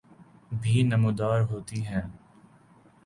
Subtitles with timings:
[0.51, 2.01] بھی نمودار ہوتی ہیں